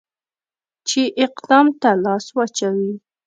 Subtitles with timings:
[0.87, 2.93] چې اقدام ته لاس واچوي.